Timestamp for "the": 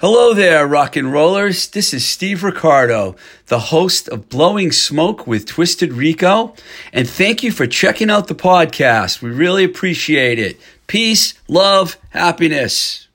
3.46-3.58, 8.28-8.34